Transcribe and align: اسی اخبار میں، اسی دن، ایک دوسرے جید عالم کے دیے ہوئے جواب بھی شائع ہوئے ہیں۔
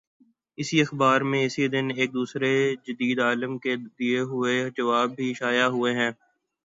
اسی 0.57 0.77
اخبار 0.81 1.21
میں، 1.21 1.41
اسی 1.45 1.67
دن، 1.67 1.85
ایک 1.95 2.13
دوسرے 2.13 2.51
جید 2.85 3.19
عالم 3.19 3.57
کے 3.57 3.75
دیے 3.99 4.19
ہوئے 4.21 4.55
جواب 4.77 5.15
بھی 5.15 5.33
شائع 5.33 5.67
ہوئے 5.67 5.93
ہیں۔ 5.93 6.11